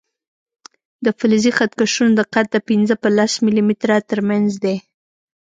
د 1.05 1.07
فلزي 1.19 1.51
خط 1.57 1.71
کشونو 1.79 2.11
دقت 2.21 2.45
د 2.51 2.57
پنځه 2.69 2.95
په 3.03 3.09
لس 3.17 3.31
ملي 3.45 3.63
متره 3.67 3.97
تر 4.09 4.19
منځ 4.29 4.49
دی. 4.63 4.77